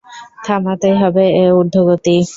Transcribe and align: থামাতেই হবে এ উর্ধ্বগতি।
থামাতেই 0.45 0.95
হবে 1.01 1.23
এ 1.35 1.45
উর্ধ্বগতি। 1.51 2.15